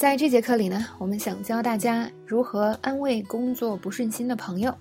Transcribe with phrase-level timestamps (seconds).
[0.00, 4.74] 在这节课里呢，我们想教大家如何安慰工作不顺心的朋友。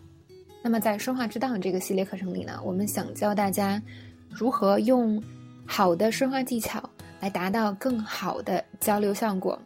[0.63, 3.83] 那么在说话之道这个系列课程里呢，我们想教大家
[4.29, 5.21] 如何用
[5.65, 6.81] 好的说话技巧
[7.19, 9.61] 来达到更好的交流效果。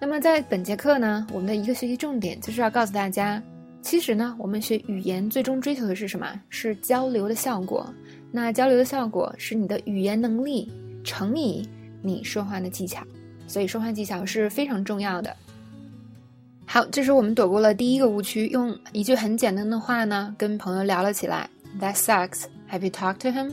[0.00, 3.42] 那么在本节课呢，我们的一个学习重点就是要告诉大家，
[3.82, 6.40] 其实呢，我们学语言最终追求的是什么？
[6.50, 7.92] 是交流的效果。
[8.30, 10.70] 那交流的效果是你的语言能力
[11.02, 11.68] 乘以
[12.00, 13.04] 你说话的技巧。
[13.46, 15.34] 所以说话技巧是非常重要的。
[16.66, 21.48] 好，这是我们躲过了第一个误区，用一句很简单的话呢，跟朋友聊了起来。
[21.80, 22.44] That sucks.
[22.70, 23.52] Have you talked to him?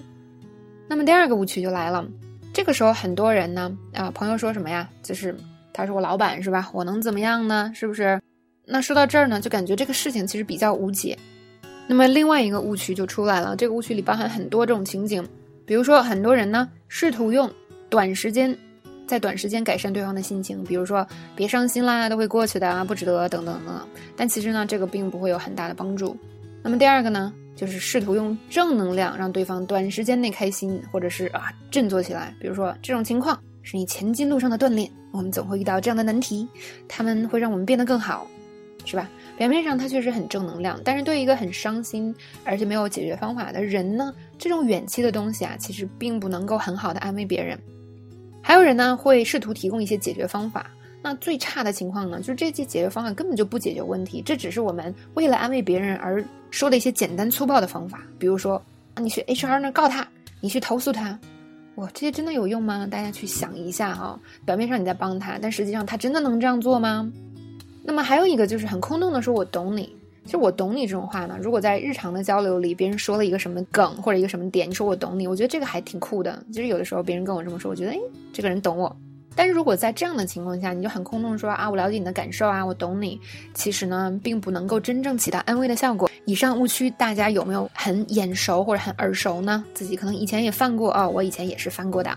[0.87, 2.07] 那么第二个误区就来了。
[2.53, 4.89] 这个时候很多人呢，啊，朋友说什么呀？
[5.03, 5.35] 就是
[5.73, 6.69] 他是我老板是吧？
[6.73, 7.71] 我能怎么样呢？
[7.75, 8.19] 是不是？
[8.65, 11.17] 那说到这儿呢，就感觉这个事情其实比较无解。
[11.87, 13.55] 那么另外一个误区就出来了。
[13.55, 15.27] 这个误区里包含很多这种情景，
[15.65, 17.51] 比如说很多人呢试图用
[17.89, 18.57] 短时间。
[19.07, 21.05] 在短时间改善对方的心情，比如说
[21.35, 23.87] 别伤心啦，都会过去的啊，不值得等等等等。
[24.15, 26.15] 但其实呢，这个并不会有很大的帮助。
[26.63, 32.33] 那么第二个呢，就是试图用正能量让对方短时间内开心，或者是啊振作起来。
[32.39, 36.47] 比如说这种情况是你前进路上的锻炼，我们总会遇到这样的难题，
[36.87, 38.27] 他们会让我们变得更好，
[38.85, 39.09] 是吧？
[39.37, 47.59] 表面上它确实很正能量，但是对一个很伤心而且没有解决方法的人呢，这种远期的东西啊，其实并不能够很好的安慰别人。
[48.41, 50.65] 还有人呢会试图提供一些解决方法，
[51.01, 58.03] 那最差的情况呢，就是这些解决方案根本就不解决问题，这只是我们为了安慰别人而说的一些简单粗暴的方法。
[58.19, 58.61] 比如说，
[58.97, 60.07] 你去 HR 那告他，
[60.39, 61.17] 你去投诉他，
[61.75, 62.87] 哇，这些真的有用吗？
[62.89, 64.19] 大家去想一下哈。
[64.45, 67.11] 表面上你在帮他，但实际上他真的能这样做吗？
[67.83, 69.95] 那么还有一个就是很空洞的说，我懂你。
[70.23, 76.41] 其实我懂你这种话呢，如果在日常的交流里，别人说了一个什么梗或者一个什么点，你说我懂你，我觉得这个还挺酷的。
[76.51, 77.97] 其实有的时候别人跟我这么说，我觉得哎，
[78.31, 78.95] 这个人懂我。
[79.33, 83.19] 但是如果在这样的情况下，你就很空洞说啊，我了解你的感受啊，我懂你，
[83.53, 86.09] 其实呢，并不能够真正起到安慰的效果。
[86.25, 89.63] 以上误区大家有没有很眼熟或者很耳熟呢？
[89.73, 92.15] 自己可能以前也犯过哦，我以前也是犯过的。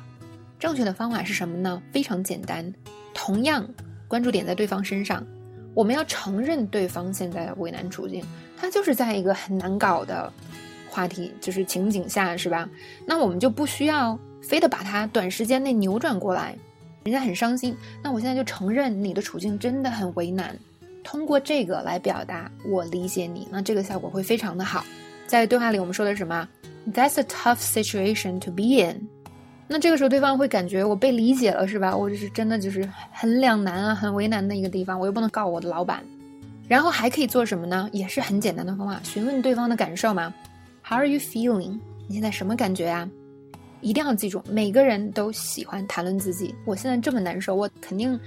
[0.59, 1.81] 正确的方法是什么呢？
[1.93, 2.71] 非常简单，
[3.15, 3.67] 同样
[4.09, 5.25] 关注点在对方身上。
[5.75, 8.25] 我们要承认对方现在的为难处境，
[8.57, 10.33] 他就是在一个很难搞的
[10.89, 12.69] 话题，就是情景下，是吧？
[13.05, 16.57] 那我们就不需要非得把它短时间内扭转过来。
[17.03, 20.57] 人家很伤心，那我现在就承认你的处境真的很为难，
[21.03, 24.83] 通过这个来表达我理解你，那这个效果会非常的好。
[25.27, 26.49] 在对话里我们说的什么
[26.93, 29.07] ？That's a tough situation to be in。
[29.67, 31.97] 那这个时候，对方会感觉我被理解了，是吧？
[31.97, 36.05] 我就是真的就是很两难啊，很为难的一个地方，我又不能告我的老板。
[36.69, 37.89] 然后还可以做什么呢？
[37.93, 40.33] 也是很简单的方法，询问对方的感受嘛。
[40.83, 41.79] How are you feeling？
[42.07, 43.09] 你现在什么感觉啊？
[43.81, 46.55] 一定要记住，每个人都喜欢谈论自己。
[46.65, 48.19] 我现在这么难受，我肯定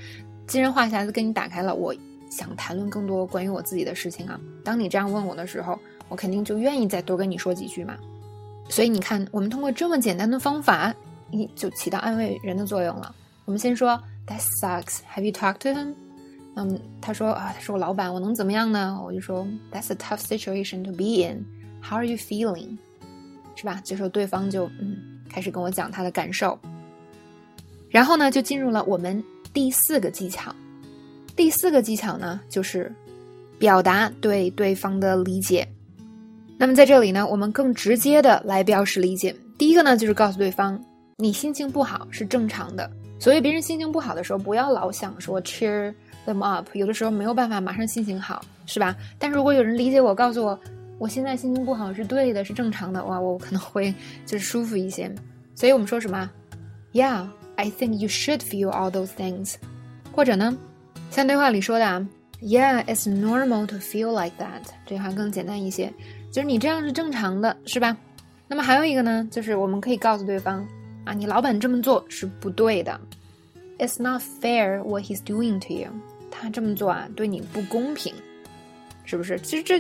[0.48, 1.94] 既然话匣子跟你打开了，我
[2.30, 4.40] 想谈论更多关于我自己的事情啊。
[4.64, 5.78] 当你这样问我的时候，
[6.10, 7.96] 我肯定就愿意再多跟你说几句嘛。
[8.70, 10.94] 所以你看，我们通过这么简单的方法。
[11.32, 13.14] 你就起到安慰人的作用了。
[13.46, 15.00] 我们先说，That sucks.
[15.14, 15.94] Have you talked to him?
[16.56, 19.00] 嗯，他说啊，他是我老板，我能怎么样呢？
[19.06, 21.46] 我就说，That's a tough situation to be in.
[21.82, 22.78] How are you feeling?
[23.56, 23.80] 是吧？
[23.84, 24.98] 这时候对方就嗯
[25.30, 26.60] 开始跟我讲他的感受。
[27.90, 29.24] 然后呢，就进入了我们
[29.54, 30.54] 第四个技巧。
[31.36, 32.92] 第四个技巧呢，就是
[33.60, 35.68] 表达对对方的理解。
[36.58, 39.36] 那么在这里呢，我们更直接的来表示理解。
[39.58, 40.84] 第一个呢，就是告诉对方。
[41.20, 45.92] 你心情不好是正常的，所以别人心情不好的时候，不要老想说 cheer
[46.28, 46.70] them up。
[46.74, 48.96] 有的时候没有办法马上心情好，是吧？
[49.18, 50.60] 但是如果有人理解我，告诉我
[51.00, 53.92] 我现在心情不好是对的，是正常的，哇，我可能会
[54.28, 55.12] 就是舒服一些。
[55.56, 56.30] 所以我们说什么
[56.94, 59.56] ？Yeah，I think you should feel all those things。
[60.14, 60.56] 或者呢，
[61.10, 62.08] 像对话里说的啊
[62.44, 64.62] ，Yeah，it's normal to feel like that。
[64.86, 65.92] 这句话更简单一些，
[66.32, 67.98] 就是你这样是正常的，是吧？
[68.48, 70.64] 那么还有一个呢，就是我们可以告诉对方。
[71.08, 73.00] 啊，你老板这么做是不对的。
[73.80, 75.90] It's not fair what he's doing to you。
[76.30, 78.14] 他这么做啊，对你不公平，
[79.06, 79.40] 是不是？
[79.40, 79.80] 其实这，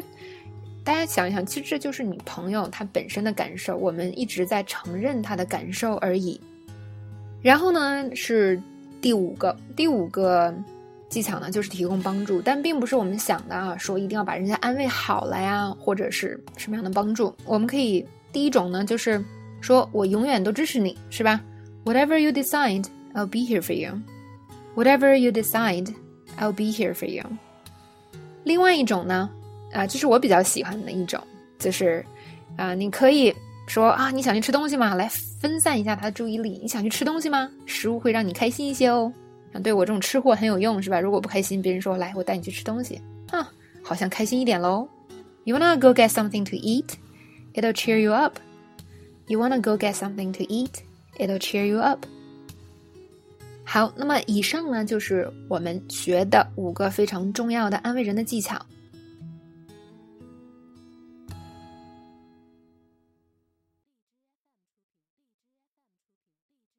[0.85, 3.75] 大家想一想，其实这就是你朋友他本身的感受。
[3.75, 6.39] 我们一直在承认他的感受而已。
[7.41, 8.57] 然后呢，是
[9.01, 10.56] 第五个，第五个
[11.09, 17.35] 技巧呢，就是提供帮助，但并不是我们想的啊，说一定要把人家安慰好了呀，或者是什么样的帮助。
[17.44, 19.21] 我们可以第一种呢，就是。
[19.62, 21.42] 说我永远都支持你，是吧
[21.86, 24.01] ？Whatever you decide, I'll be here for you.
[24.75, 25.94] Whatever you decide,
[26.38, 27.24] I'll be here for you.
[28.44, 29.30] 另外一种呢，
[29.74, 31.21] 啊，这是我比较喜欢的一种，
[31.59, 32.06] 就是
[32.56, 33.33] 啊，你可以
[33.68, 34.95] 说啊，你想去吃东西吗？
[34.95, 35.09] 来
[35.42, 36.59] 分散一下他的注意力。
[36.62, 37.50] 你想去吃东西吗？
[37.65, 39.12] 食物会让你开心一些哦。
[39.63, 41.00] 对我这种吃货很有用，是吧？
[41.00, 43.01] 如果不开心，别人说来，我带你去吃东西，
[43.31, 43.51] 啊，
[43.81, 44.88] 好像开心一点喽。
[45.45, 46.94] You wanna go get something to eat?
[47.54, 48.38] It'll cheer you up.
[49.27, 50.81] You wanna go get something to eat?
[51.18, 52.06] It'll cheer you up.
[53.65, 58.57] 好，那么以上呢就是我们学的五个非常重要的安慰人的技巧。